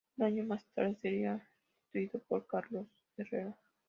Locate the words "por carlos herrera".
2.27-3.55